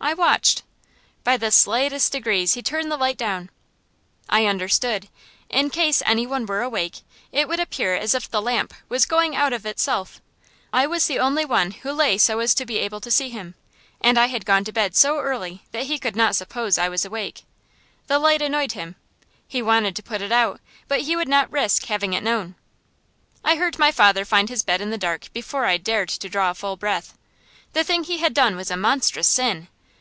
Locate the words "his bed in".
24.48-24.90